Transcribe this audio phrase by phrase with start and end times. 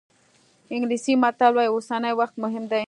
[0.73, 2.79] انګلیسي متل وایي اوسنی وخت مهم دی.